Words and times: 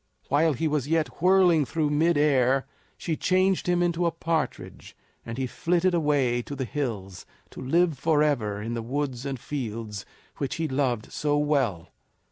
While 0.29 0.53
he 0.53 0.67
was 0.67 0.87
yet 0.87 1.21
whirling 1.21 1.63
through 1.63 1.91
mid 1.91 2.17
air 2.17 2.65
she 2.97 3.15
changed 3.15 3.67
him 3.67 3.83
into 3.83 4.07
a 4.07 4.11
partridge, 4.11 4.97
and 5.23 5.37
he 5.37 5.45
flitted 5.45 5.93
away 5.93 6.41
to 6.41 6.55
the 6.55 6.65
hills 6.65 7.27
to 7.51 7.61
live 7.61 7.99
forever 7.99 8.59
in 8.59 8.73
the 8.73 8.81
woods 8.81 9.27
and 9.27 9.39
fields 9.39 10.03
which 10.37 10.55
he 10.55 10.67
loved 10.67 11.11
so 11.13 11.37
well. 11.37 11.89